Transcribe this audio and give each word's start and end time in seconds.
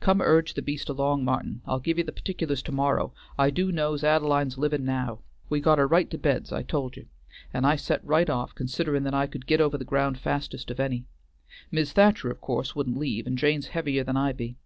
Come 0.00 0.20
urge 0.20 0.54
the 0.54 0.60
beast 0.60 0.88
along, 0.88 1.24
Martin, 1.24 1.62
I'll 1.64 1.78
give 1.78 1.98
ye 1.98 2.02
the 2.02 2.10
partic'lars 2.10 2.64
to 2.64 2.72
morrow, 2.72 3.14
I 3.38 3.50
do' 3.50 3.70
know's 3.70 4.02
Ad'line's 4.02 4.58
livin' 4.58 4.84
now. 4.84 5.20
We 5.48 5.60
got 5.60 5.78
her 5.78 5.86
right 5.86 6.10
to 6.10 6.18
bed's 6.18 6.50
I 6.50 6.64
told 6.64 6.96
you, 6.96 7.06
and 7.54 7.64
I 7.64 7.76
set 7.76 8.04
right 8.04 8.28
off 8.28 8.56
considerin' 8.56 9.04
that 9.04 9.14
I 9.14 9.28
could 9.28 9.46
git 9.46 9.60
over 9.60 9.78
the 9.78 9.84
ground 9.84 10.18
fastest 10.18 10.72
of 10.72 10.80
any. 10.80 11.04
Mis' 11.70 11.92
Thacher 11.92 12.28
of 12.28 12.40
course 12.40 12.74
wouldn't 12.74 12.98
leave 12.98 13.24
and 13.28 13.38
Jane's 13.38 13.68
heavier 13.68 14.02
than 14.02 14.16
I 14.16 14.32
be." 14.32 14.56